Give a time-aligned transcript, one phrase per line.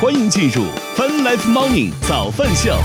[0.00, 0.64] 欢迎进入
[0.96, 2.76] Fun Life Morning 早饭秀。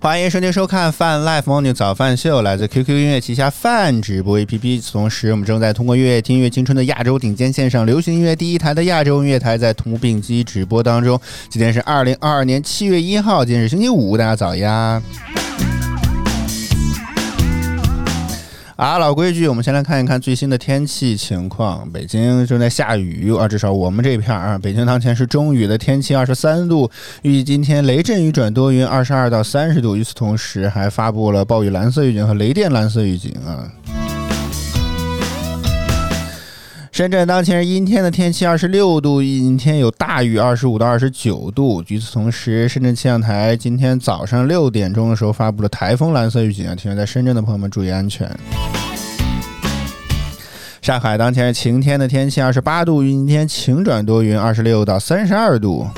[0.00, 4.90] 欢迎收听收看泛 Life Morning 早饭秀，来自 QQ 音乐旗下泛直播 APP。
[4.92, 11.20] 同时，我们正在通过乐乐听乐青春的亚洲顶尖线上流行音乐第一台的亚洲音乐台，在同步并机直播当中。
[11.48, 15.02] 今天是二零二二年七月一号，今天是星期五，大家早呀！
[18.80, 21.86] 啊，老规矩，我们先来看一看最新的天气情况。
[21.92, 26.90] 北京正在下雨啊，至少我们这片儿啊，北京当前是中雨的天气，二十三度。
[27.20, 29.94] 预计今天雷阵雨转多云，二十二到三十度。
[29.94, 33.70] 与此同时，还发布了暴雨蓝色预警和雷电蓝色预警啊。
[37.00, 41.82] 深圳当前是阴天的天气，二十六度，阴天有大雨，二十五到二十九度。
[41.88, 48.30] 与此同时，深圳气象台今天早上六点钟的时候发布了台风蓝色预警啊，提醒在深圳的朋友们注意安全。
[50.82, 55.88] 上海当前是晴天的天气，二十八度，阴天晴转多云，二十六到三十二度。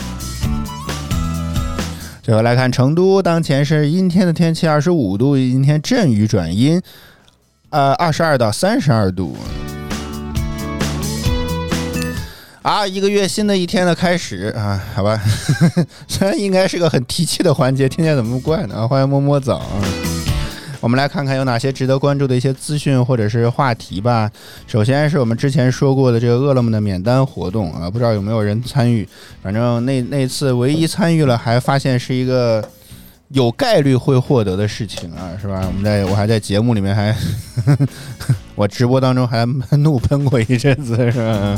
[2.22, 6.80] 最后来看成都，当前是阴天的天气，二十五度，阴天阵雨转阴，
[7.70, 9.36] 呃，二十二到三十二度。
[12.62, 15.20] 啊，一个月新的一天的开始啊，好吧，
[16.06, 18.76] 虽然应该是个很提气的环节，听起来怎么那么怪呢？
[18.76, 19.60] 啊欢迎摸摸枣，
[20.80, 24.30] 我们来看看有哪些值得关注的一些资讯或者是话题吧。
[24.68, 29.06] 首先是我们之前说过的这个饿了么的免单活动啊，不知道有没有人参与？
[29.42, 32.64] 反正那那次唯一参与了，还发现是一个
[33.30, 35.64] 有概率会获得的事情啊，是吧？
[35.66, 37.12] 我们在我还在节目里面还，
[38.54, 39.44] 我直播当中还
[39.78, 41.56] 怒喷过一阵子，是吧？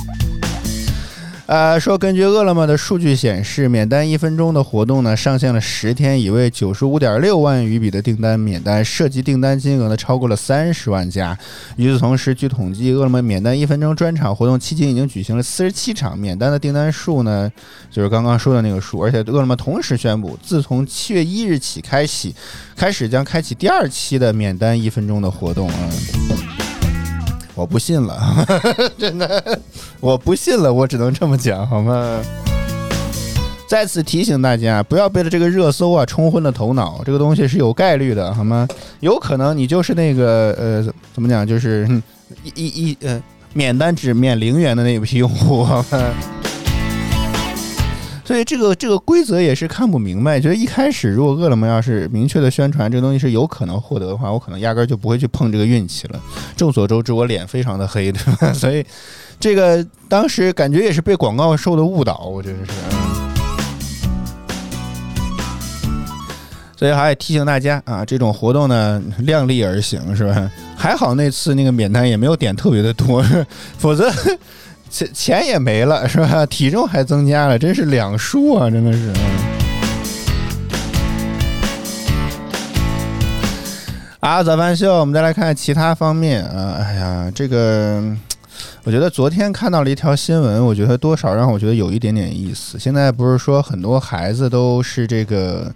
[1.47, 11.39] 呃，说根据饿了么的数据显示，免单一分钟的活动呢，上线了十天，已为九十五点六万余笔的订单免单，涉及订单金额呢超过了三十万家。
[11.77, 17.53] 与此同时，据统计，饿了么免单一分钟专场活动迄今已经举行了四十七场，免单的订单数呢，
[17.91, 19.01] 就是刚刚说的那个数。
[19.01, 22.35] 而且饿了么同时宣布，自从七月一日起开启，
[22.75, 25.91] 开始将开启第二期的免单一分钟的活动啊。
[27.55, 28.47] 我不信了，
[28.99, 29.61] 真的，
[30.01, 32.21] 我不信了，我只能这么讲，好吗？
[33.67, 38.69] 再次提醒大家，不要被了这个热搜啊冲昏了头脑，这个东西是有概率的，好吗？
[39.01, 41.89] 有可能你就是那个呃，怎么讲，就是
[42.43, 43.21] 一一一呃，
[43.53, 46.15] 免单只免零元的那一批用户，好吗？
[48.25, 56.19] 所以这个这个规则也是看不明白，觉得一开始如果饿了么要是明确的宣传这个东西是有可能获得的话，我可能压根儿就不会去碰这个运气了。
[56.57, 58.51] 众所周知，我脸非常的黑，对吧？
[58.55, 58.83] 所以
[59.39, 62.73] 这个当时感觉也是被广告受的误导，我觉得是。
[66.79, 70.51] 所以还提醒大家啊，这种活动呢量力而行，是吧？
[70.75, 73.23] 还好那次那个免单也没有点特别的多，
[73.77, 74.11] 否则。
[74.95, 76.47] 钱钱也没了是吧？
[76.47, 78.71] 体重还增加了，真是两输啊！
[78.71, 79.13] 真的是。
[84.21, 86.77] 啊，早饭秀，我们再来看其他方面啊。
[86.79, 88.05] 哎呀，这个，
[88.85, 92.79] 我觉得昨天看到了一条新闻，我觉得多少让我觉得有一点点意思。
[92.79, 95.75] 现在不是说很多孩子都是这个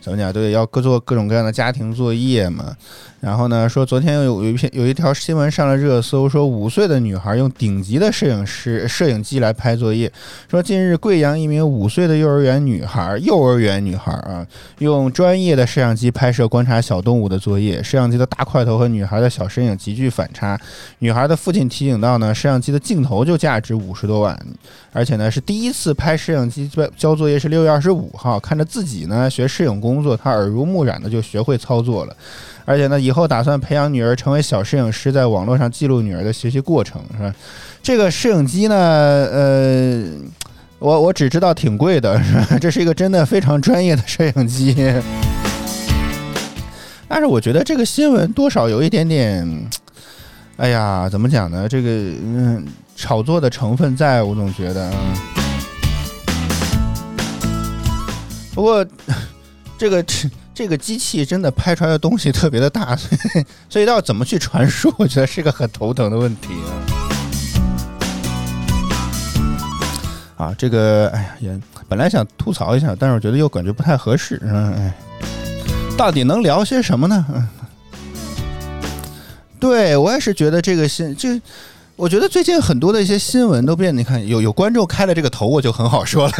[0.00, 2.76] 怎么讲，对，要各做各种各样的家庭作业嘛。
[3.20, 3.68] 然后呢？
[3.68, 10.10] 说昨天有有一篇有一条新闻上了热搜，说五岁的女孩用顶级的摄影师摄影机来拍作业。
[10.50, 14.46] 说近日贵阳一名五岁的幼儿园女孩，幼儿园女孩啊，
[14.78, 17.82] 用专业的摄像机拍摄观察小动物的作业。
[17.82, 20.58] 摄像机的大块头和女孩的小身影极具反差。
[21.00, 24.38] 女孩的父亲提醒到呢，摄像机的镜头就价值五十多万，
[24.92, 32.16] 而且呢是第一次拍摄像机交交作业是六月二十五号，看着自己呢学摄影工作，她耳濡目染的就学会操作了。
[32.66, 37.34] 而且呢，以以后打算培养女儿成为小摄影师，在网络上记录女儿的学习过程，是吧？
[37.82, 40.04] 这个摄影机呢，呃，
[40.78, 42.46] 我我只知道挺贵的，是吧？
[42.62, 44.76] 这是一个真的非常专业的摄影机。
[47.08, 49.68] 但是我觉得这个新闻多少有一点点，
[50.56, 51.68] 哎呀，怎么讲呢？
[51.68, 54.88] 这个嗯，炒作的成分在，我总觉得。
[58.54, 58.86] 不过
[59.76, 60.04] 这个。
[60.60, 66.48] 这个机器真的拍出来的东西特别的大， 所以所以要怎么去传输， 我觉得是个很头疼的问题
[70.36, 70.44] 啊。
[70.44, 74.92] 啊，这个哎呀，也本来想吐槽一下，但是我觉得又感觉不太合适，嗯哎，
[75.96, 77.24] 到底能聊些什么呢？
[77.32, 77.48] 嗯
[79.58, 81.30] 对我也是觉得这个新，就
[81.96, 86.34] 我觉得最近很多的一些新闻都变，你看有有观众开了这个头，我就很好说了。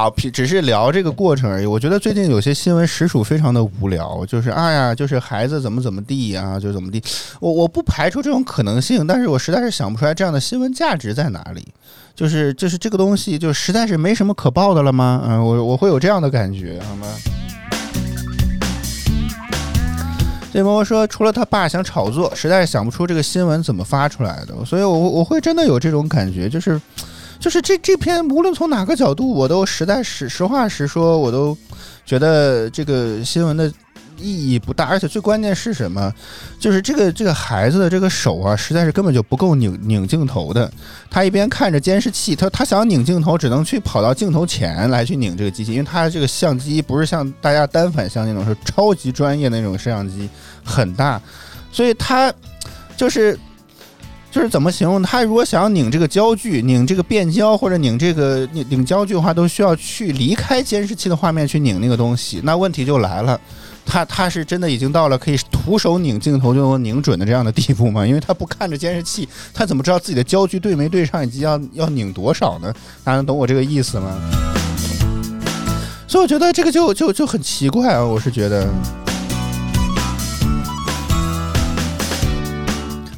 [0.00, 1.66] 啊，只是聊这个过程而已。
[1.66, 7.02] 我觉得最近有些新闻实属非常的无聊，就是哎呀，就是孩子怎么怎么地啊，就怎么地。
[7.38, 11.68] 我我不排除这种可能性，但是我实在是想不出来这样的新闻价值在哪里。
[12.14, 15.22] 就是就是这个东西，就实在是没什么可报的了吗？
[15.26, 17.06] 嗯，我我会有这样的感觉，好吗？
[20.52, 24.64] 这朋友说，除了他爸想炒作，实在是想不出这个新闻怎么发出来的。
[24.64, 26.80] 所以，我我会真的有这种感觉，就是，
[27.40, 31.56] 就是这这篇无论从哪个角度，我都实在是实话实说，我都
[32.04, 33.72] 觉得这个新闻的。
[34.22, 36.12] 意义不大，而且最关键是什么？
[36.58, 40.70] 就是这个这个孩子的这个手啊，实在是根本就不够拧拧镜头的。
[41.08, 50.28] 他一边看着监视器，他他想拧镜头，只能去跑到镜头前来去拧这个机器，因为他这个相机不是像大家单反相机那种，是超级专业那种摄像机，
[50.62, 51.18] 很大，
[51.72, 52.30] 所以他
[52.98, 53.38] 就是
[54.30, 55.02] 就是怎么形容？
[55.02, 62.40] 他如果想要拧这个焦距、拧这个变焦或者拧这个拧拧焦距的话，都需要去离开监视器的画面去拧那个东西。
[62.44, 63.38] 那问题就来了。
[63.86, 68.06] 他他是真的已经到了可以徒手拧镜头就能拧准的这样的地步吗？
[68.06, 72.72] 因为他不看着监视器，他怎么知道自己的焦距对没对上，以及要要拧多少呢？
[73.02, 74.16] 大家能懂我这个意思吗？
[76.06, 78.04] 所以我觉得这个就就就很奇怪啊！
[78.04, 78.68] 我是觉得，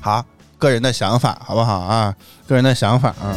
[0.00, 0.24] 好，
[0.62, 2.14] 个人的想法好不好啊？
[2.46, 3.34] 个人的想法啊。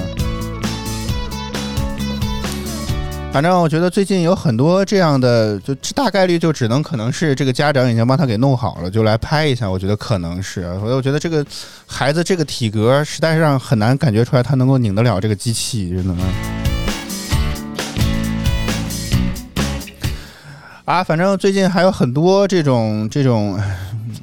[3.34, 9.68] 反正我觉得最近有很多这样的，就大概率就只能可能是这个家长已经帮他给弄好了，就来拍一下。
[9.68, 11.44] 我觉得可能是，所以我觉得这个
[11.88, 16.14] 孩子这个体格实在是让很难感觉出来他能够拧得了这个机器，真的。
[20.86, 23.60] 啊，反正最近还有很多这种这种，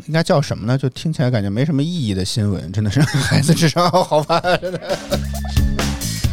[0.07, 0.79] 应该叫什么呢？
[0.79, 4.41] 就听起来感觉没什么意义的新闻，真的是 孩子智商好吧？
[4.61, 4.99] 真的，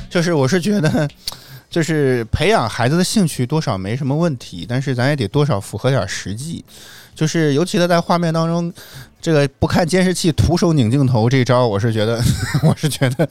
[0.09, 1.07] 就是我是觉得。
[1.69, 6.65] 就是培养孩子的兴趣多少没什么问题，但是咱也得多少符合点实际。
[7.13, 8.73] 就是尤其他在画面当中，
[9.21, 12.19] 这个不看监视器徒手拧镜头这招，我是觉得
[12.65, 13.29] 我是觉得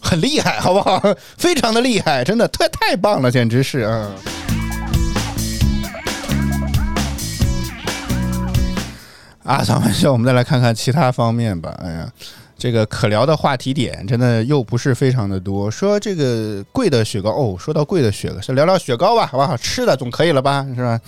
[0.00, 1.00] 很厉害，好不好？
[1.38, 4.10] 非常的厉害，真的太太棒了，简直是啊！
[9.44, 11.72] 啊，咱们笑，我们再来看看其他方面吧。
[11.82, 12.10] 哎呀。
[12.56, 15.68] 这个可聊的话题点真的又不是非常的多。
[15.68, 19.56] 说这个贵的雪糕哦，说到贵的雪糕，先聊聊雪糕吧，好不好？
[19.56, 20.98] 吃的总可以了吧，是吧？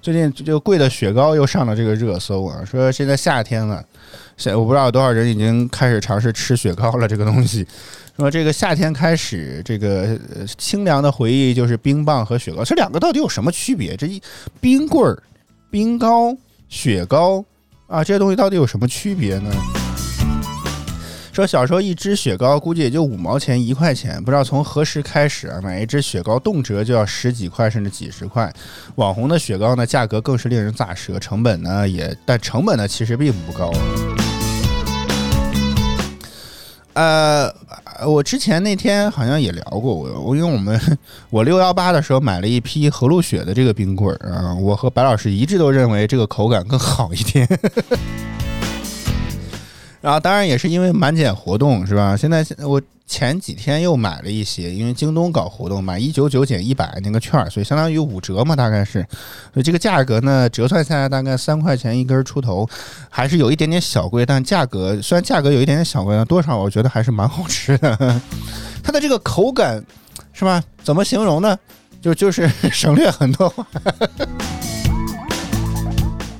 [0.00, 2.64] 最近就贵的雪糕又上了这个热搜啊。
[2.64, 3.84] 说现在夏天了，
[4.38, 7.06] 现我不知道有多少人已经开始尝试吃雪糕了。
[7.06, 7.64] 这个东西，
[8.16, 10.18] 说这个夏天开始，这个
[10.56, 13.94] 清凉的回忆就是冰棒和雪糕，这两个到底有什么区别？
[13.94, 14.20] 这一
[14.58, 15.22] 冰棍儿、
[15.70, 16.34] 冰糕、
[16.68, 17.44] 雪糕
[17.86, 19.50] 啊，这些东西到底有什么区别呢？
[21.32, 28.52] 说小时候一支雪糕估计也就五毛钱一块钱，不知道从何时开始啊，买一支雪糕动辄就要十几块甚至几十块。
[28.94, 33.72] 网红的雪糕呢，价格更是令人咋舌，成本呢也，但成本呢其实并不高。
[36.94, 37.52] 呃，
[38.06, 40.80] 我之前那天好像也聊过，我我因为我们
[41.28, 47.48] 我六幺八的时候买了一批和路雪的这个冰棍儿啊，我和白老师一致都认为这个口感更好一点。
[50.00, 52.16] 然后当然也是因为满减活动是吧？
[52.16, 59.06] 现在现我前几天又买了一些，因为京东搞活动，买一九九减一百那个券，所以相当于五折嘛，大概是。
[59.52, 62.68] 所以这个价格呢，折算下来大概三块钱一根出头，
[63.10, 68.20] 还是有一点点小贵，但价格虽然价格有一点点小贵，但多少我觉得还是蛮好吃的。
[68.82, 69.84] 它的这个口感
[70.32, 70.62] 是吧？
[70.82, 71.56] 怎么形容呢？
[72.00, 73.66] 就就是省略很多话。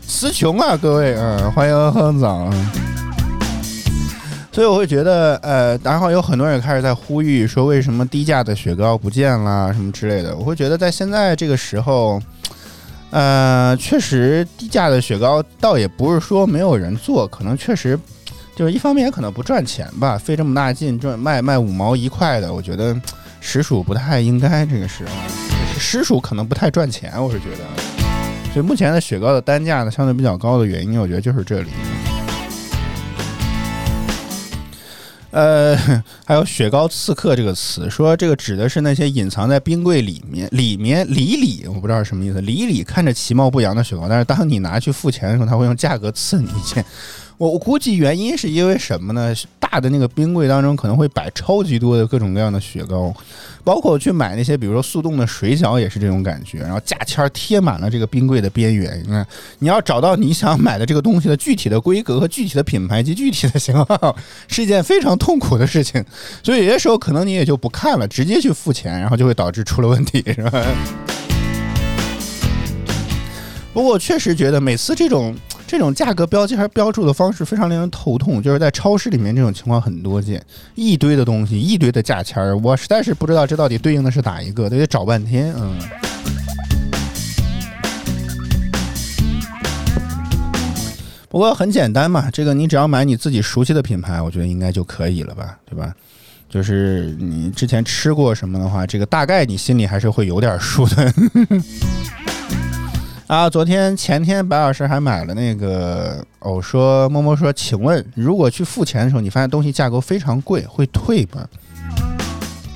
[0.07, 2.51] 词穷啊，各位啊，欢迎哼早。
[4.55, 10.37] 所以我会觉得，呃，然后有很多人开始在呼吁说，为什么低价的雪糕不见了什么之类的。
[10.37, 12.23] 我会觉得，在现在这个时候，
[13.11, 17.99] 呃，确实低价的雪糕倒也不是说没有人做，可能确实
[18.55, 22.97] 就是一方面也可能不赚钱吧，费这么大劲赚卖卖五毛一块的，我觉得
[23.41, 24.65] 实属不太应该。
[24.65, 25.05] 这个是
[25.77, 27.65] 实属可能不太赚钱，我是觉得。
[28.53, 31.71] 所以目前的雪糕的单价呢，相对比较高的原因，我觉得就是这里。
[35.35, 35.77] 呃，
[36.25, 42.41] 还有“雪糕刺客”这个词，说这个指的是那些隐藏在冰柜里面、里面里里，我不知道是什么意思。
[42.41, 46.85] 里里看着其貌不扬的雪糕，但是当你拿去付钱的时候，他会用价格刺你一剑。
[47.37, 49.35] 我我估计原因是因为什么呢？
[49.59, 53.13] 大的那个冰柜当中可能会摆超级多的各种各样的雪糕，
[53.65, 59.03] 包括去买那些比如说速冻的水饺也是这种感觉，然后价签贴满了这个冰柜的边缘。
[59.05, 59.27] 你看，
[59.59, 66.05] 你要找到你想买的这个东西的具体的规格和具体的品牌及具体的型号，是一件非常痛苦的事情。
[66.41, 70.65] 所以有些时候可能你也就不看了，直接去付钱，然后就会导致出了问题，是吧？
[73.75, 75.35] 不过我确实觉得每次这种。
[75.75, 80.41] 这种价格标签标注的方式非常令人头痛，就是在超市里面这种情况很多见，
[80.77, 85.53] 一堆的东西，一堆的价签儿我实在是不知道这到底对应的是哪一个，都得找半天。
[85.59, 85.77] 嗯。
[91.29, 95.93] 不过很简单嘛，这个你只要买你自己熟悉的品牌，我觉得应该就可以了吧，对吧？
[96.49, 101.13] 就是你之前吃过什么的话，这个大概你心里还是会有点数的。
[103.27, 111.49] 啊，昨天前天白老师还买了那个，哦，说默默说，请问如果去付钱的时候，你发现东西价格非常贵，会退吗？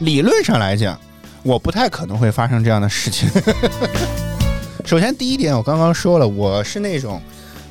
[0.00, 0.98] 理论上来讲，
[1.42, 3.28] 我不太可能会发生这样的事情。
[4.86, 7.20] 首先第一点，我刚刚说了，我是那种。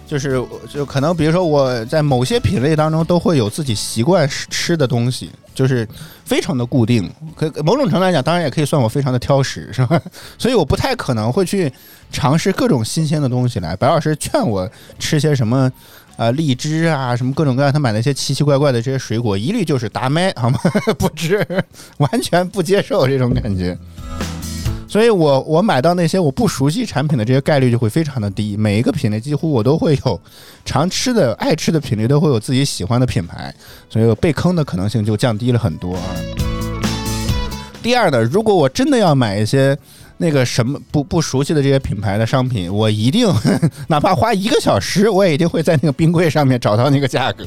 [0.06, 0.42] 就是
[0.72, 5.88] 就可能，比如说我在某些品类当中都会有自己习惯吃吃的东西，就是
[6.24, 7.12] 非常的固定。
[7.36, 10.00] 可某种程度来讲，当然也可以算我非常的挑食，是吧？
[10.38, 11.72] 所以我不太可能会去
[12.12, 13.76] 尝试各种新鲜的东西来。
[13.76, 15.72] 白老师劝我吃些什么
[16.16, 20.60] 啊，荔枝啊，什么各种各样，他买那些奇奇怪怪的这些水果，一律就是打麦，好吗？
[21.00, 21.46] 不吃，
[21.98, 23.76] 完全不接受这种感觉。
[24.88, 28.56] 所以，我我买到那些我不熟悉产品的这些概率就会非常的低。
[28.56, 30.20] 每一个品类几乎我都会有
[30.64, 33.54] 常吃的、爱吃的品类，都会有自己喜欢的品牌，
[33.90, 36.04] 所以被坑的可能性就降低了很多啊。
[37.84, 39.78] 第二呢，如果我真的要买一些
[40.18, 43.28] 那个什么不不熟悉的这些品牌的商品，我一定
[43.88, 47.46] 哪怕花一个小时，我也一定会在那个冰柜上面找到那个价格。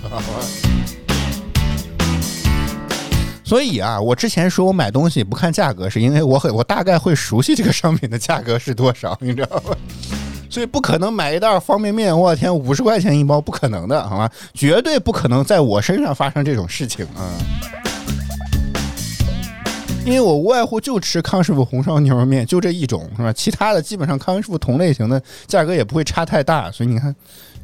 [3.51, 9.77] 所以啊，我之前说我买东西不看价格，是因为我很我大概会熟悉这个商品的价格是多少，你知道吗？
[10.49, 14.31] 所以不可能买一袋方便面，我天，五十块钱一包，不可能的，好吗？
[14.55, 17.27] 绝对不可能在我身上发生这种事情啊！
[20.07, 23.33] 因为我无外乎就吃康师傅红烧牛肉面，就这一种，是吧？
[23.33, 27.13] 其他的基本上康师傅同类型的价格也不会差太大，所以你看，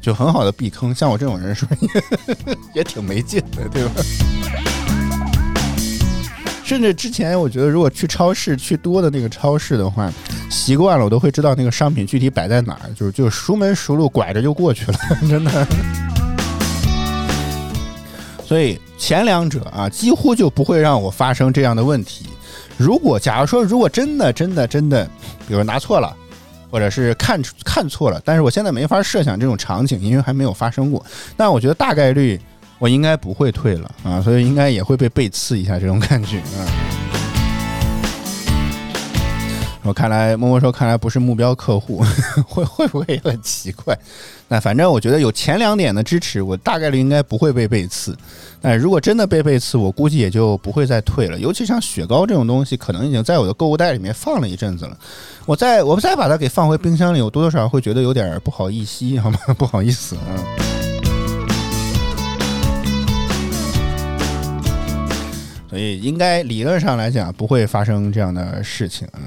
[0.01, 0.93] 就很好的避坑。
[0.93, 1.79] 像我这种人，是不是
[2.75, 3.91] 也挺没劲的，对吧？
[6.67, 10.11] 甚至之前，我觉得如果去超市去多的那个超市的话，
[10.49, 14.97] 习惯了我都会知道那个商品具体摆在哪儿，就是就熟门熟路，拐着就过去了，
[15.29, 15.67] 真的。
[18.45, 22.25] 所以前两者啊，几乎就不会让我发生这样的问题。
[22.75, 25.09] 如果假如说，如果真的真的真的，
[25.47, 26.13] 比如拿错了，
[26.69, 31.01] 或者是看看错了，但是我现在没法设想这种场景，因为还没有发生过。
[31.37, 32.37] 但我觉得大概率。
[32.79, 36.65] 我应该不会退了啊，所以应该也会被背刺一下这种感觉啊。
[39.83, 42.03] 我看来默默说，看来不是目标客户，
[42.45, 43.97] 会会不会也很奇怪？
[44.49, 48.13] 那反正我觉得有前两点的支持，我大概率应该不会被背刺。
[48.61, 51.39] 但如果真的被背刺，我估计也就不会再退了。
[51.39, 54.97] 尤其像雪糕这种东西，可能已经在我的购物袋里面放了一阵子了。
[55.45, 59.39] 我再我再把它给放回冰箱里，我多多少少会觉得有点不好意思，好吗？
[59.57, 60.76] 不好意思啊。
[65.77, 69.21] 所以应该理论上来讲不会发生这样的事情啊，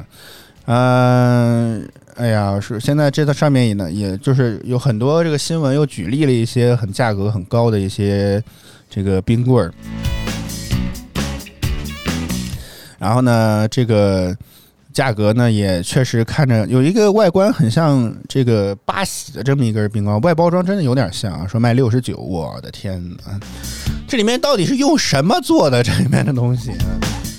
[0.64, 8.42] 嗯，哎呀，是现在这个上面也呢，也就是有很多这个新闻又举例了一些很价格很高的一些
[8.90, 9.72] 这个冰棍儿，
[12.98, 14.36] 然后呢，这个。
[14.92, 23.40] 价格呢也确实看着有一个外观很像这个八喜的这么一根冰糕，外包装真的有点像啊，说卖六十九，我的天呐，
[24.08, 25.82] 这里面到底是用什么做的？
[25.82, 26.72] 这里面的东西，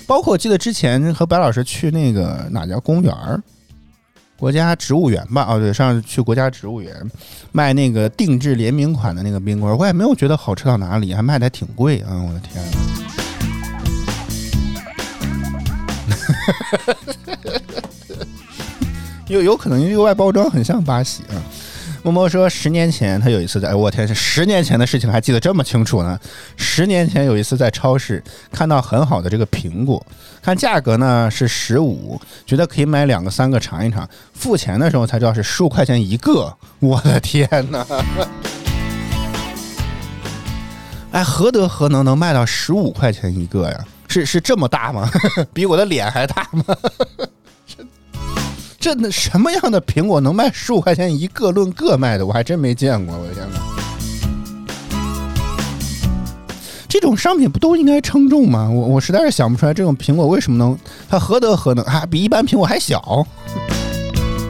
[0.06, 3.42] 包括我记得之前和白老师去那个哪家公园儿，
[4.38, 5.46] 国家植物园吧？
[5.48, 6.94] 哦对，上次去国家植物园
[7.52, 12.16] 卖那个定制联名款的那个冰棍，我也没有觉得好吃到哪里，还卖的还挺贵啊！
[12.26, 12.64] 我的天。
[19.28, 21.40] 有有可能这个外包装很像巴西啊。
[22.04, 26.18] 默默说，十年前他有一次在，哎我天，十年前的事情还记得这么清楚呢。
[26.56, 28.20] 十年前有一次在超市
[28.50, 30.04] 看到很好的这个苹果，
[30.42, 34.08] 看价格呢是十五，觉得可以买两个三个尝一尝。
[34.34, 37.86] 付钱的时候才知道是十五块钱一个，我的天哪！
[41.12, 43.84] 哎，何德何能能卖到十五块钱一个呀？
[44.12, 45.10] 是是这么大吗？
[45.54, 46.62] 比我的脸还大吗？
[48.78, 52.26] 这这什么样的苹果能卖十五块钱一个论个卖的？
[52.26, 53.16] 我还真没见过。
[53.16, 53.58] 我的天哪！
[56.88, 58.68] 这种商品不都应该称重吗？
[58.68, 60.76] 我我实在是想不出来，这种苹果为什么能，
[61.08, 62.04] 它何德何能啊？
[62.04, 63.26] 比一般苹果还小，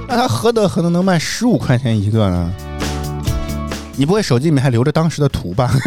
[0.08, 2.52] 那它何德何能能卖十五块钱一个呢？
[3.94, 5.70] 你不会手机里面还留着当时的图吧？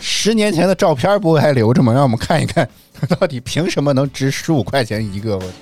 [0.00, 1.92] 十年前的照片不会还留着吗？
[1.92, 2.68] 让我们看一看，
[3.20, 5.36] 到底凭什么能值十五块钱一个？
[5.36, 5.52] 我天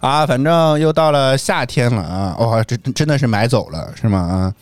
[0.00, 0.08] 哪！
[0.08, 2.36] 啊，反正又到了夏天了啊！
[2.38, 4.18] 哇，这真的是买走了是吗？
[4.18, 4.54] 啊，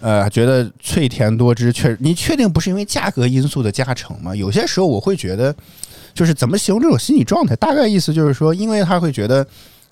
[0.00, 4.34] 呃，觉得脆甜多汁，确实你确定不是因为价格因素的加成吗？
[4.34, 5.54] 有些时候我会觉得，
[6.14, 7.56] 就是怎么形容这种心理状态？
[7.56, 9.46] 大概意思就是说，因为他会觉得。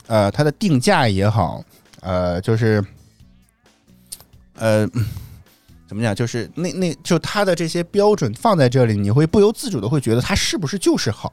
[0.08, 1.60] 呃，它的定价也好，
[2.00, 2.80] 呃，就是，
[4.58, 4.88] 呃，
[5.86, 6.14] 怎么讲？
[6.14, 11.32] 就是那那就它的这些标准放在这里，你会不由自主的会觉得它是不是就是好？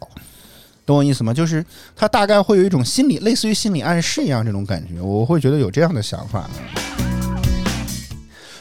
[0.86, 1.34] 懂我意思吗？
[1.34, 1.66] 就是
[1.96, 6.50] 它大概会有一种心理，类似于心理暗示一样这种感觉，我会觉得有这样的想法。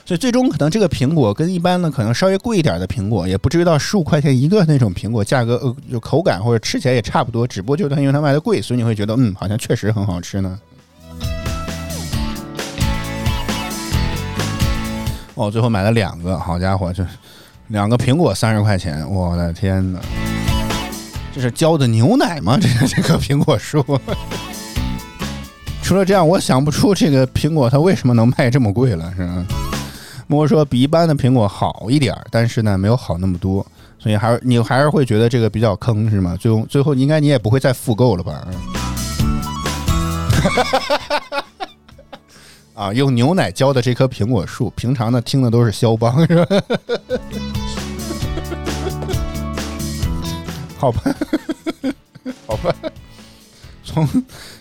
[0.05, 10.59] 所以最终可能这个苹果跟一般的可能稍微贵一点的苹果，也不至于到十五块钱一个那种苹果，价格呃就口感或者吃起来也差不多，只不过就是它因为它卖的贵，所以你会觉得嗯，好像确实很好吃呢。
[15.43, 17.05] 哦，最后买了两个，好家伙，就
[17.69, 19.99] 两个苹果三十块钱，我的天哪！
[21.35, 22.57] 这是浇的牛奶吗？
[22.61, 23.85] 这个这个苹果树。
[25.83, 29.45] 除了这样，我想不出这个苹果它为什么能卖这么贵了，是吧？
[30.29, 33.67] 莫说比一般的苹果好一点但是呢，没有好那么多，
[33.99, 36.37] 所以还是你还是会觉得这个比较坑，是吗？
[36.39, 38.47] 最后最后应该你也不会再复购了吧？
[40.31, 41.42] 哈哈哈哈哈
[42.75, 46.47] 啊，用牛奶浇的这棵苹果树，平常呢听的都是肖邦，是吧？
[50.79, 51.03] 好吧，
[52.47, 52.75] 好吧，
[53.85, 54.09] 从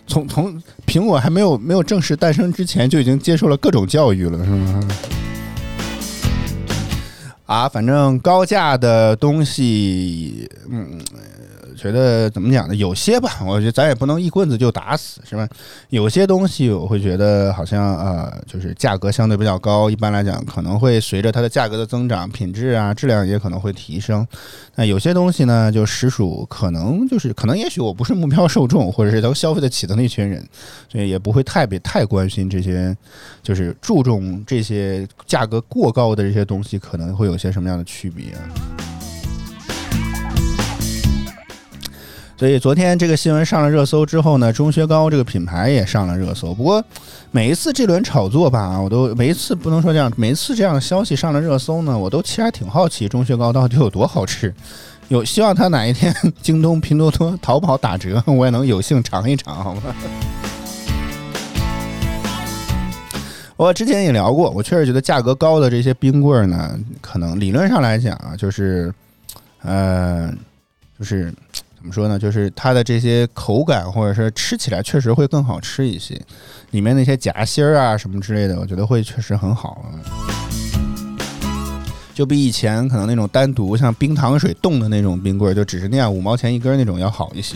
[0.06, 4.88] 从从苹果还没有没有正式诞生之前，就已经接受了各种教育了，是吗？
[7.46, 11.00] 啊，反正高价的东西，嗯。
[11.82, 12.76] 觉得怎么讲呢？
[12.76, 15.50] 有些吧，我觉得咱也不能一棍子就打死，是吧？
[15.90, 24.28] 有些东西我会觉得好像呃，就是价格相对比较高，一般来讲可能会随着它的价格的增长，品质啊、质量也可能会提升。
[24.76, 30.48] 那有些东西呢，就实属可能就是可能，也许我不是目标受众，或者是能消费得起的那群人，
[30.88, 32.96] 所以也不会太别太关心这些，
[33.42, 38.36] 就是注重这些价格过高的这些东西可能会有些什么样的区别。
[42.42, 46.52] 所以昨天这个新闻上了热搜之后呢，钟薛高这个品牌也上了热搜。
[46.56, 46.84] 不过
[47.30, 54.52] 每一次这轮炒作吧，我都每一次不能说这样，每一次这样的消息上了热搜呢，我都其实还挺好奇钟薛高到底有多好吃。
[55.10, 59.82] 有希望他哪一天京东、拼多多、淘宝打折，我也能有幸尝一尝，好吗？
[63.56, 68.92] 我之前也聊过，我确实觉得价格高的这些冰棍呢，可能理论上来讲啊，就是，
[69.62, 70.34] 呃，
[70.98, 71.32] 就是。
[71.82, 72.20] 怎么说呢？
[72.20, 76.22] 就是它的这些口感，或者是吃起来确实会更好吃一些，
[76.70, 79.84] 里面那些夹心儿啊什么之类的，我觉得会确实很好，
[82.14, 87.56] 就比以前可能那种单独像冰糖水冻的那种冰棍儿，就只是那样五毛钱一根那种要好一些。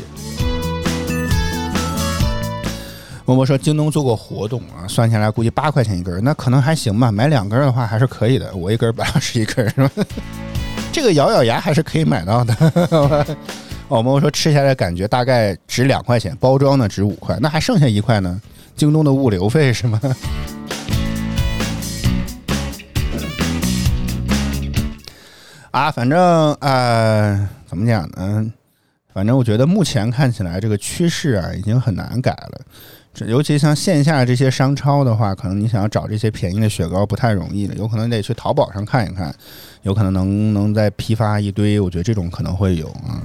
[3.25, 7.11] 默默说京东做过活动啊，算下来估计八块钱一根，那可能还行吧。
[7.11, 9.91] 买两根的话还是可以的，我一根八十一根是吧？
[10.91, 13.37] 这个咬咬牙还是可以买到的。
[13.87, 18.41] 我们说吃下来感觉大概值两块钱，包装呢值五块，那还剩下一块呢？
[18.75, 20.01] 京东的物流费是吗？
[25.69, 28.51] 啊，反正啊，怎么讲呢？
[29.13, 32.61] 反正我觉得目前看起来这个趋势啊，已经很难改了。
[33.13, 39.33] 这尤其像线下这些商超的话，可能你想要找这些便宜的雪糕不太容易了，有可能得去淘宝上看一看，
[39.83, 41.79] 有可能能能再批发一堆。
[41.79, 43.21] 我觉得这种可能会有啊。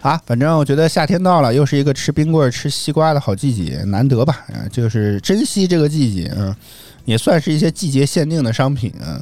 [0.00, 4.46] 啊，反正我觉得夏天到了，又是一个吃冰棍、吃西瓜的好季节，难得吧？
[4.52, 6.56] 啊，就是珍惜这个季节啊，
[7.04, 9.20] 也算是一些季节限定的商品啊。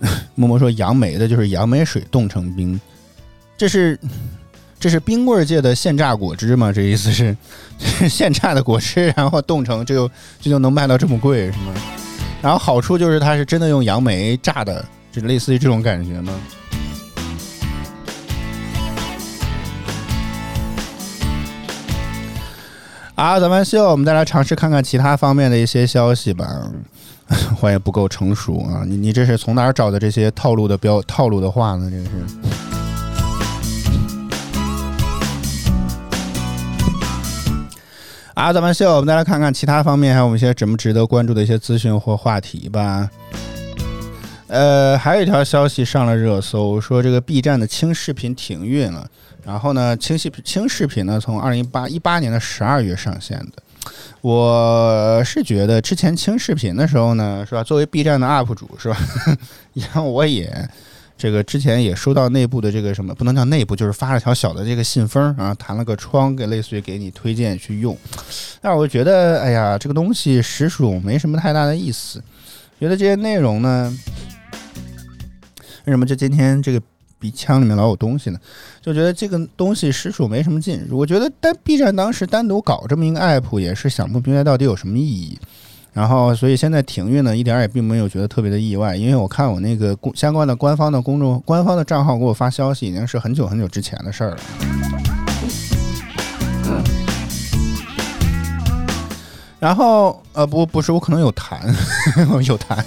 [0.34, 2.80] 默默说杨梅的就是杨梅水冻成冰，
[3.56, 4.00] 这是
[4.80, 6.72] 这是冰棍界的现榨果汁吗？
[6.72, 7.36] 这意思是
[8.08, 11.74] 现榨的果汁，然后冻成这就这就能卖到这么贵是吗？
[12.40, 14.82] 然后好处就是它是真的用杨梅榨的。
[15.10, 16.32] 就类似于这种感觉吗？
[23.14, 26.70] 啊，咱们秀，我们再来尝试看看其他方面的一些消息吧。
[27.60, 28.84] 我也不够成熟啊！
[28.86, 31.90] 你你这是从哪儿找的这些套路的标套路的话呢？
[31.90, 32.10] 这是。
[38.34, 43.10] 啊，咱们秀，我们再来看看其他方面还有我们一些值不值得关注的一些资讯或话题吧。
[44.48, 49.08] 呃，还有一条消息上了热搜，说这个 B 站的轻视频停运了。
[49.44, 53.62] 然后呢，轻视轻视频呢，从二零一八一八年的十二月上线的。
[54.20, 57.62] 我是觉得之前轻视频的时候呢，是吧？
[57.62, 58.96] 作为 B 站的 UP 主，是吧？
[59.74, 60.68] 然后我也
[61.16, 67.96] 这个之前也收到内部的这个什么，不能叫内部，就是发了条小的这个信封啊，弹了个窗，给类似于给你推荐去用。
[68.60, 72.22] 但我觉得，哎呀，这个东西实属没什么太大的意思。
[72.78, 73.92] 觉得这些内容呢，
[75.84, 76.80] 为什么就今天这个？
[77.20, 78.38] 鼻腔里面老有东西呢，
[78.80, 80.86] 就觉得这个东西实属没什么劲。
[80.88, 85.36] 我觉得单 B 站当时单独搞这么一个 app 也是想不明白到底有什么意义。
[85.92, 94.38] 然后，所以现在停运呢，一点也并没有觉得特别的意外，因为我看我那个相关的官方的公众官方的账号给我发消息，已经是很久很久之前的事儿了。
[99.58, 101.58] 然后，呃，不，不是，我可能有痰，
[102.46, 102.78] 有痰。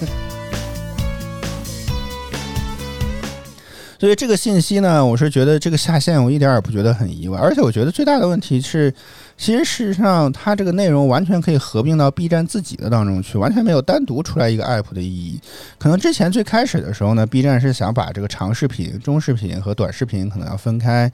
[4.01, 8.91] 所以这个信息呢，我是觉得这个下线我一点也不觉得很意外，而且我觉得最大的问题是，
[9.37, 15.39] 其实事实上它这个内容完全可以合并到 B 站自己的当中去，完全没有单独出来一个 app 的意义。
[15.77, 21.11] 可能之前最开始的时候呢，B 站是想把这个长视频、中视频和短视频可能要分开，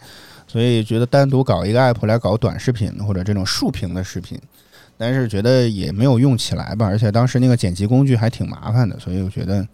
[0.48, 4.40] 所以觉得单独搞一个 app 来搞短视频或者这种竖屏的视频，
[4.98, 9.68] 但是觉得也没有用起来吧，而且当时那个剪辑工具还挺麻烦的，所以我觉得。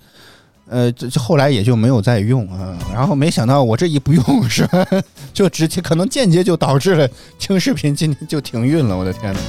[0.69, 2.77] 呃，这这后来也就没有再用啊。
[2.93, 4.85] 然后没想到我这一不用是吧，
[5.33, 8.97] 就直接可能间接就导致了轻视频今天就停运了。
[8.97, 9.39] 我的天呐。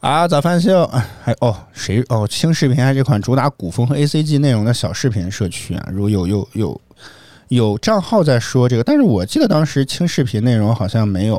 [0.00, 0.86] 啊，早饭秀
[1.22, 6.80] 还哦谁哦轻视频还这款主打古风和 A C G 内容的小视频社区啊，如有有有
[7.48, 11.36] 有账号在说这个，但是我记得当时轻视频内容好像没有。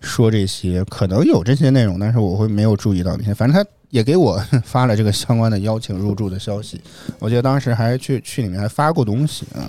[0.00, 3.34] 说这些可能有这些内容，但是我会没有注意到那些。
[3.34, 6.80] 反正他也给我发了这个相关的邀请入驻的消息，
[7.18, 9.66] 我记得当时还去去里面还发过东西啊。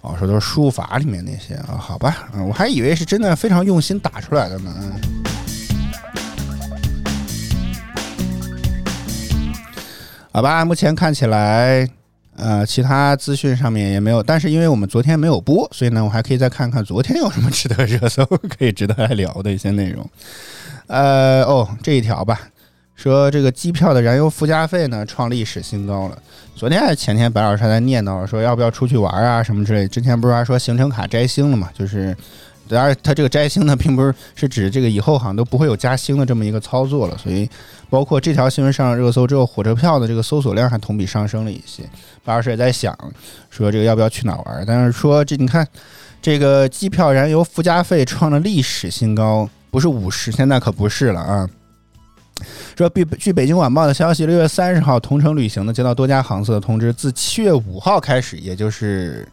[0.00, 4.70] 哦，说都是输入法里面那些啊，好吧，我还以为是真的非常用心打出来的呢。
[10.30, 11.88] 好吧，目前看起来。
[12.36, 20.08] 呃，其他资讯上面也没有，但是因为我们昨天没有播，所以呢，我还可以再看看昨天有什么值得热搜、可以值得来聊的一些内容。
[20.86, 22.40] 呃，哦，这一条吧，
[22.96, 26.18] 说这个机票的燃油附加费呢创历史新高了。
[26.54, 29.86] 昨天还是前天，白老师还在念叨说要不要出去玩啊什么之类。
[29.88, 31.70] 之前不是还说行程卡摘星了嘛？
[31.72, 32.16] 就是。
[32.66, 37.18] 当然，它这个摘星呢，并不是是指这个以后好像都不会有加星的这么一个操作了。
[37.18, 37.48] 所以，
[37.90, 41.82] 包括这条新闻上了热搜之后，火车票的这个搜索量还同比上升了一些。
[42.24, 42.96] 巴老师也在想，
[43.50, 44.64] 说这个要不要去哪玩？
[44.66, 45.66] 但是说这你看，
[46.22, 51.48] 这个机票燃油附加费创了历史新高，不是五十，现在可不是了啊。
[52.76, 59.28] 说，据据北京晚报的消息，六月三十号，同程旅行呢接到多家航司的通知，自七月五号开始，也就是。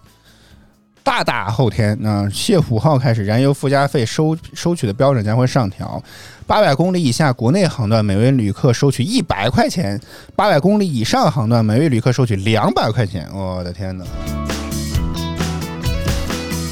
[1.04, 6.02] 大大后天，那七月五号开始，燃油附加费收收取的标准将会上调。
[6.46, 9.98] 八百公里以下国内航段，每位旅客收取一百块钱；
[10.36, 13.28] 八百公里以上航段，每位旅客收取两百块钱。
[13.34, 14.06] 我的天哪！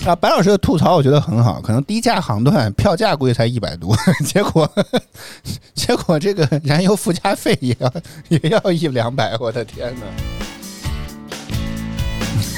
[0.05, 4.69] 啊，白老师的吐槽我觉得很好，可能低价航段票价估计才一百多， 结果
[5.73, 7.93] 结果这个燃油附加费也要
[8.29, 10.01] 也要一两百，我的天哪！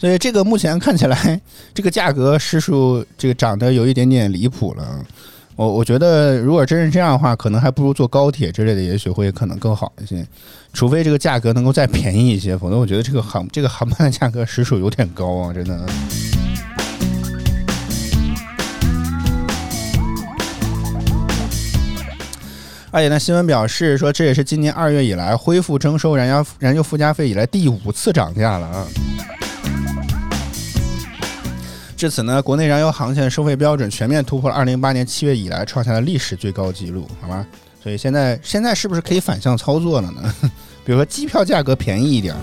[0.00, 1.38] 所以这个目前看起来，
[1.74, 5.04] 这个价格实属这个涨得有一点点离谱了。
[5.56, 10.26] 我我觉得，如果真是这样的话，可能还不如坐高铁之类的，也许会可能更好一些。
[10.72, 15.78] 除非这个价格能够再便宜一些，否则我觉得这个航这个航班的价格实属有点高啊，真的。
[22.90, 28.86] 而且呢，新闻表示说，这也是今年二月以来恢复征收燃油燃油附加费以来第五次涨价了啊。
[32.00, 37.46] 至此呢，国内燃油航线收费标准全面突破了二零零八年七月以来创下的历史最高纪录，好吗？
[37.82, 40.34] 所以现在现在是不是可以反向操作了呢？
[40.82, 42.34] 比如说机票价格便宜一点，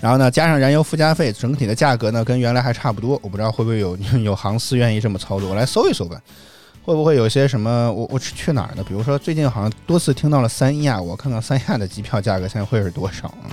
[0.00, 3.10] 然后呢加上燃油附加费，整体的价格呢跟原来还差不多。
[3.22, 6.20] 我不知道会不会有 有航司愿意这么操作，我来搜一搜吧。
[6.84, 7.92] 会不会有些什么？
[7.92, 8.82] 我我去去哪儿呢？
[8.82, 13.46] 比如说最近好像多次听到了三亚，我看看三亚的机票价格现在会是多少啊？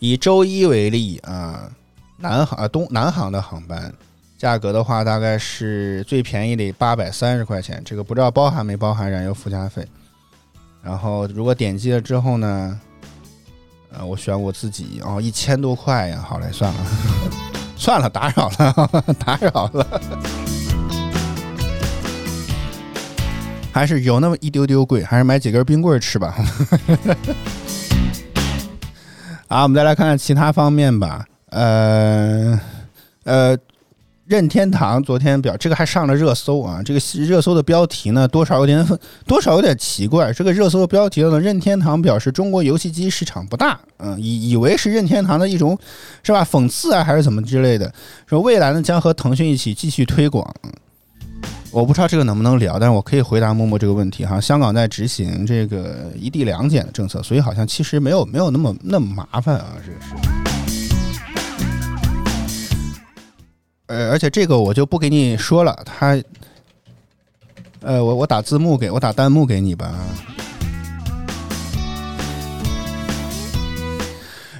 [0.00, 1.70] 以周一为例啊，
[2.16, 3.92] 南航啊东南航的航班
[4.38, 9.86] 价格的话，大概是最便宜的八百三十块钱，这个不知道包含没包含燃油附加费。
[10.82, 12.80] 然后如果点击了之后呢，
[13.92, 16.80] 呃，我选我自己哦，一千多块呀，好嘞，算了，
[17.76, 20.00] 算了，打扰了， 打扰了，
[23.70, 26.34] 还是有那么一丢丢贵，还是买几根冰棍吃吧。
[29.52, 31.26] 好，我们再来看看其他方面吧。
[31.50, 32.60] 呃，
[33.24, 33.58] 呃。
[34.26, 36.80] 任天堂昨天表这个还上了热搜啊！
[36.84, 38.86] 这个热搜的标题呢，多少有点
[39.26, 40.32] 多少有点奇怪。
[40.32, 45.76] 这个热搜的标题呢，任天堂表示中国游戏机市场不大，嗯，以以为是任天堂的一种
[46.22, 46.44] 是吧？
[46.48, 47.92] 讽刺啊，还是怎么之类的？
[48.28, 50.48] 说未来呢将和腾讯一起继续推广。
[51.72, 54.40] 我不知道这个能不能聊，但是我可以回答默默这个问题哈。
[54.40, 59.98] 香港在执行这个一地两检的政策，所以好像其实没有没有那么那么麻烦啊，这是。
[63.86, 66.20] 呃，而且这个我就不给你说了，他，
[67.82, 69.94] 呃，我我打字幕给我打弹幕给你吧。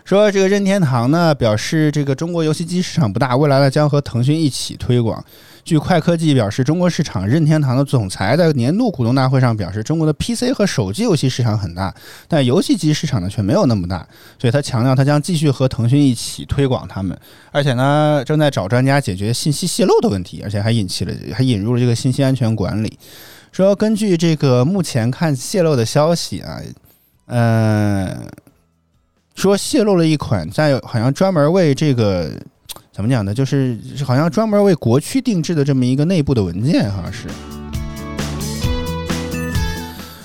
[0.05, 5.25] 说这个任天堂呢表示，这个中国游戏机市场不大，未来呢将和腾讯一起推广。
[5.65, 11.95] 据快科技表示，中国市场任天堂的总裁在年度股东大会上表示，中国的 PC 和手机游戏市场很大，
[12.27, 14.07] 但游戏机市场呢却没有那么大。
[14.39, 17.17] 所以他强调，他将继续和腾讯一起推广他们，
[17.53, 22.99] 而且呢正在找专家解决信息泄露的问题，而且还引起了还引入了这个信息安全管理。
[23.53, 26.61] 说根据这个目前看泄露的消息啊，
[27.27, 28.27] 嗯，
[29.35, 32.33] 说泄露了一款在好像专门为这个。
[32.93, 33.33] 怎么讲呢？
[33.33, 37.29] 就是好像专门为国区定制的这么一个内部的文件，好像是。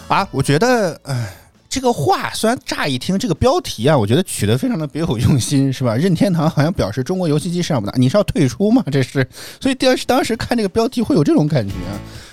[0.08, 1.36] 啊，我觉得，哎，
[1.69, 5.95] 这个话虽然乍一听这个标题啊，我觉得取得非常的别有用心，是吧？
[5.95, 8.84] 任天堂好像表示中国游戏机市场不大，你是要退出吗？
[8.91, 9.28] 这是，
[9.60, 11.73] 所以当时当时看这个标题会有这种感觉，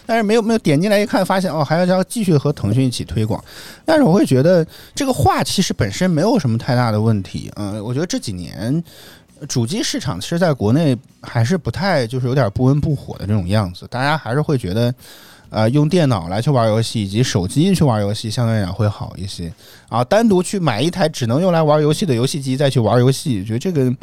[0.07, 3.43] 但是没有没有点进来一看，发现哦，还要要继续和腾讯一起推广，
[3.85, 8.83] 但是我会觉得这个话其实本身没有什么太大的问题，嗯，我觉得这几年。
[9.49, 13.87] 主机市场其实在国内还是不太，就是有点不温不火的这种样子。
[13.91, 14.95] 大家还是会觉得，
[15.51, 19.53] 呃，用电脑来去玩游戏，以及手机去玩游戏，相对来讲会好一些。
[19.89, 23.95] 啊，单独去买一台只能用来玩游戏的游戏机再去玩游戏，觉得这个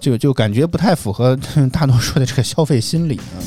[0.00, 1.38] 就就感觉不太符合
[1.72, 3.38] 大多数的这个消费心理啊。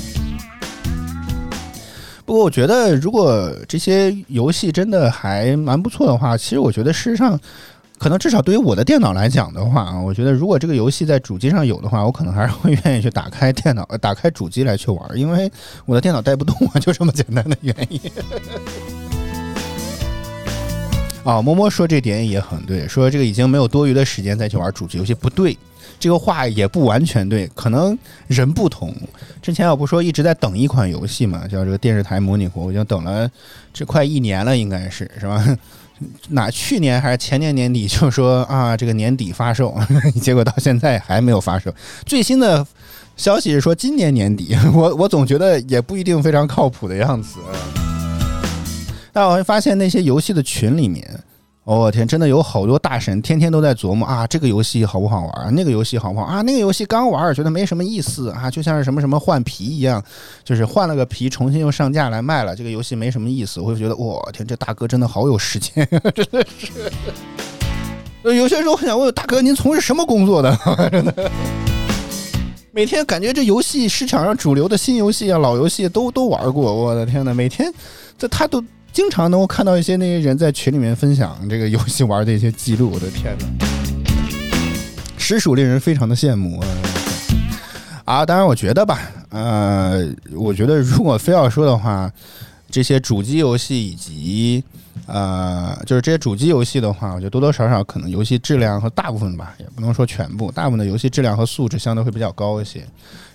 [2.26, 7.40] 不过我觉得，如果这些游戏真的还蛮不错的话，其实我觉得事实上。
[8.02, 15.48] 可能至少对于我的电脑来讲的话啊，我觉得如果这个游戏在主机上有的话，我可能还是会愿意去打开电脑、打开主机来去玩，因为
[15.86, 18.02] 我的电脑带不动啊，就这么简单的原因。
[21.24, 25.56] 啊，摸摸说这点也很对，说这个已经没有多余的时间再去玩主机游戏，不对，
[26.00, 28.92] 这个话也不完全对，可能人不同。
[29.44, 33.30] 之前我不说一直在等一款游戏嘛，叫这个电视台模拟活，我已经等了
[33.72, 35.46] 这快一年了，应该是是吧？
[36.30, 39.76] 哪去年还是前年年底就说啊，这个年底发售，
[40.22, 41.74] 结果到现在还没有发售。
[42.06, 42.66] 最新的
[43.18, 47.40] 消息是说今年年底， 我我总觉得也不一定非常靠谱的样子。
[49.14, 51.08] 但我会发现那些游戏的群里面。
[51.64, 55.54] 我天，真的有好多大神天天都在琢磨啊，这个游戏好不好玩？
[55.54, 56.42] 那个游戏好不好啊？
[56.42, 60.04] 那个游戏刚玩觉得没什么意思啊，就像是什么什么换皮一样，
[60.44, 62.56] 就是换了个皮，重新又上架来卖了。
[62.56, 66.92] 这个游戏没什么意思，我会觉得我天，这大哥真的好有时间，真的是。
[68.24, 70.58] 有些时候我想问大哥，您从事什么工作的？
[70.90, 71.32] 真的，
[72.72, 76.74] 每天感觉这游戏市场上主流的新游戏啊、老游戏都都玩过。
[76.74, 77.72] 我的天呐，每天
[78.18, 78.64] 这他都。
[78.94, 83.46] 经常能够看到一些那些人在群里面分享这个游戏玩的一些记录，我的天哪，
[85.18, 86.68] 实属令人非常的羡慕啊！
[88.04, 89.00] 啊，当然我觉得吧，
[89.30, 92.12] 呃，我觉得如果非要说的话，
[92.70, 94.62] 这些主机游戏以及
[95.06, 102.86] 呃，就是这些主机游戏的话，我觉得多多少少可能游戏质量和大部分吧，也不能说全部，大部分的游戏质量和素质相对会比较高一些，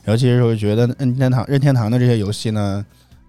[0.04, 2.84] 尤其是我觉得任天堂任天堂的这些游戏呢。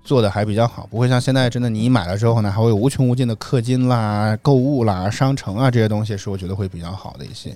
[0.07, 7.53] 做的还比较好，不会像现在真的，你买了之后呢，还会有无穷无尽的氪金啦、购物啦、商城啊这些东西，是我觉得会比较好的一些。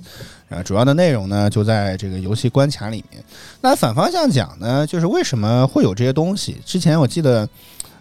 [0.49, 3.23] 啊，主要的内容呢就在这个游戏关卡里面。
[3.61, 6.57] 那反方向讲呢，就是为什么会有这些东西？
[6.65, 7.47] 之前我记得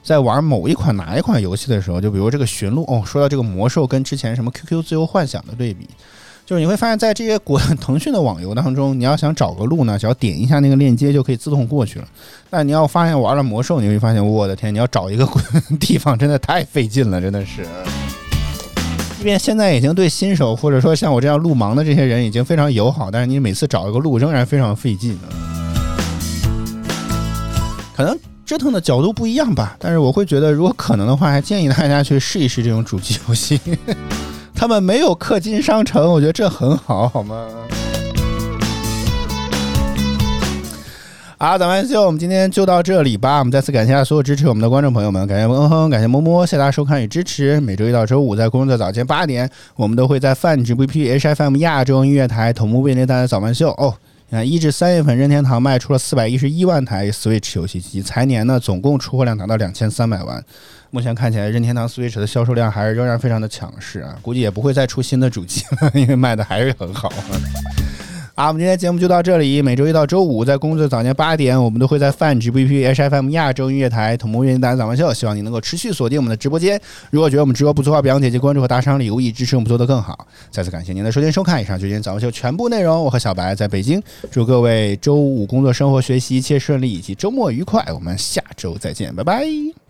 [0.03, 5.89] 在玩某一款哪一款游戏的时候，就比如这个寻路哦，说到这个魔兽跟之前什么 QQ 自由幻想的对比。
[6.51, 12.05] 就是你会发现在这些国 腾讯的网游当中，你要想找个路呢，只要点一下那个链接就可以自动过去了。
[12.51, 15.25] 但你要发现玩了魔兽，你会发现，我的天，你要找一个
[15.79, 17.65] 地方真的太费劲了，真的是。
[19.17, 25.17] 即便现在已经对新手或者说像我这样路盲的这些人已经非常友好，但是你每次找一个路仍然非常费劲。
[27.95, 28.19] 可能。
[28.45, 29.77] 折腾的角度不一样吧。
[29.79, 33.61] 但是我会觉得，如果可能的话，还建议大家去试一试这种主机游戏。
[34.61, 37.49] 他们没有氪金商城，我觉得这很好，好吗？
[41.39, 43.39] 好，咱们就我们今天就到这里吧。
[43.39, 47.59] 我们再次感谢所有支持我们的观众朋友们，感谢嗯哼，感谢么么，谢谢大家收看与支持。
[47.63, 53.95] 每周一到周五在工作早间八点，我们都会在泛直 VP HFM 亚洲音乐台同步为您带来早饭秀哦。
[54.29, 60.45] 你看，一至三月份，任天堂卖出了四百一十一万台 Switch 游戏机，财年呢总共出货量达到两千三百万。
[60.91, 67.13] 目前看起来，任天堂 Switch 的销售量还是仍然非常的强势啊，估计也不会再出新的主机了，因为卖的还是很好。
[68.35, 69.61] 好，我们今天节目就到这里。
[69.61, 75.13] 每周一到周五，在工作早间八点，我们都会在泛直 VP HFM 亚洲音乐台同步为您带来早饭秀。
[75.13, 76.81] 希望您能够持续锁定我们的直播间。
[77.11, 80.27] 如果觉得我们直播不错的话，别忘点击关注和打赏礼物，以支持我们做得更好。
[80.51, 83.05] 再次感谢您的收听收看，以上就是今天早饭秀全部内容。
[83.05, 87.85] 我和小白在北京，祝各位周五工作、生活、学习一切顺利，以及周末愉快。
[87.93, 89.90] 我们下周再见，拜拜。